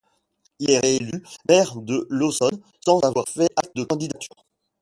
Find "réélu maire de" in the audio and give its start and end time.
0.79-2.07